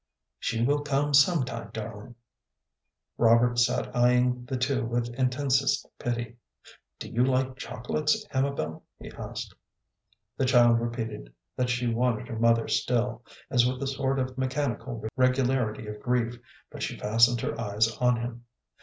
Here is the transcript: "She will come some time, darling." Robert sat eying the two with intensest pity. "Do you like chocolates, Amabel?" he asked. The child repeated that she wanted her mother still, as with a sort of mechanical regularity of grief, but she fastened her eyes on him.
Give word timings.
"She 0.39 0.65
will 0.65 0.81
come 0.81 1.13
some 1.13 1.43
time, 1.45 1.69
darling." 1.73 2.15
Robert 3.19 3.59
sat 3.59 3.95
eying 3.95 4.45
the 4.45 4.57
two 4.57 4.83
with 4.83 5.13
intensest 5.13 5.85
pity. 5.99 6.37
"Do 6.97 7.07
you 7.07 7.23
like 7.23 7.55
chocolates, 7.55 8.25
Amabel?" 8.31 8.81
he 8.99 9.11
asked. 9.11 9.53
The 10.37 10.45
child 10.45 10.79
repeated 10.79 11.31
that 11.55 11.69
she 11.69 11.85
wanted 11.85 12.27
her 12.29 12.39
mother 12.39 12.67
still, 12.67 13.23
as 13.51 13.67
with 13.67 13.79
a 13.83 13.85
sort 13.85 14.17
of 14.17 14.39
mechanical 14.39 15.05
regularity 15.15 15.85
of 15.85 15.99
grief, 16.01 16.33
but 16.71 16.81
she 16.81 16.97
fastened 16.97 17.41
her 17.41 17.61
eyes 17.61 17.95
on 17.99 18.15
him. 18.19 18.45